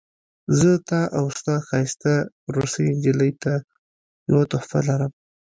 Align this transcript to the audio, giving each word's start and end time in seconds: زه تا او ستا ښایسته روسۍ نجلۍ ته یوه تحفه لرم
زه 0.57 0.69
تا 0.87 1.01
او 1.17 1.25
ستا 1.37 1.55
ښایسته 1.67 2.13
روسۍ 2.55 2.87
نجلۍ 2.95 3.31
ته 3.43 3.53
یوه 4.29 4.43
تحفه 4.51 4.79
لرم 4.87 5.11